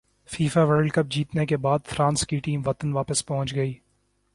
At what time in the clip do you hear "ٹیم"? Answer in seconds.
2.39-2.61